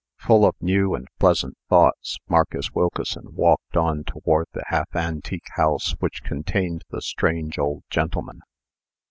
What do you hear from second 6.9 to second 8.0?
strange old